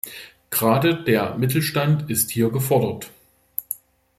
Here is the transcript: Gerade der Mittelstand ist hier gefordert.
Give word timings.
Gerade 0.49 1.03
der 1.03 1.37
Mittelstand 1.37 2.09
ist 2.09 2.31
hier 2.31 2.49
gefordert. 2.49 3.11